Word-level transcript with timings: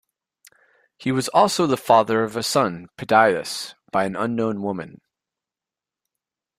He 0.97 1.11
was 1.11 1.27
also 1.27 1.67
the 1.67 1.77
father 1.77 2.23
of 2.23 2.35
a 2.35 2.41
son, 2.41 2.87
Pedaeus, 2.97 3.75
by 3.91 4.05
an 4.05 4.15
unknown 4.15 4.63
woman. 4.63 4.99